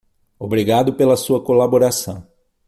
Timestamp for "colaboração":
1.43-2.27